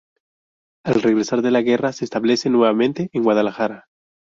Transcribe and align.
Al 0.83 0.95
regresar 1.03 1.43
de 1.43 1.51
la 1.51 1.61
guerra, 1.61 1.93
se 1.93 2.05
establece 2.05 2.49
nuevamente 2.49 3.11
en 3.13 3.21
Guadalajara. 3.21 3.85